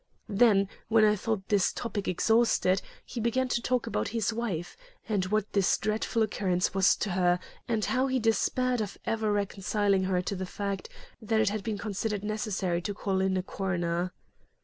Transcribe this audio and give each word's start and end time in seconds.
Then, 0.29 0.67
when 0.87 1.05
I 1.05 1.15
thought 1.15 1.47
this 1.49 1.71
topic 1.71 2.07
exhausted, 2.07 2.81
he 3.05 3.19
began 3.19 3.47
to 3.49 3.61
talk 3.61 3.85
about 3.85 4.07
his 4.07 4.33
wife, 4.33 4.75
and 5.07 5.25
what 5.25 5.53
this 5.53 5.77
dreadful 5.77 6.23
occurrence 6.23 6.73
was 6.73 6.95
to 6.95 7.11
her 7.11 7.39
and 7.67 7.85
how 7.85 8.07
he 8.07 8.19
despaired 8.19 8.81
of 8.81 8.97
ever 9.05 9.31
reconciling 9.31 10.05
her 10.05 10.19
to 10.23 10.35
the 10.35 10.47
fact 10.47 10.89
that 11.21 11.39
it 11.39 11.49
had 11.49 11.61
been 11.63 11.77
considered 11.77 12.23
necessary 12.23 12.81
to 12.81 12.95
call 12.95 13.21
in 13.21 13.37
a 13.37 13.43
coroner. 13.43 14.11